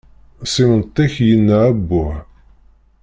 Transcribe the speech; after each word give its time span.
S 0.53 0.55
imeṭṭi-ik 0.63 1.13
yenna 1.27 1.57
abbuh. 1.69 2.13